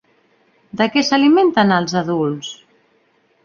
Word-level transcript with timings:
De 0.79 0.87
què 0.95 1.03
s'alimenten 1.11 1.77
els 1.77 1.95
adults? 2.03 2.53